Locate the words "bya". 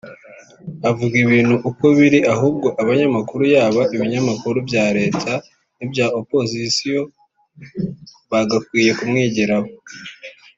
4.67-4.85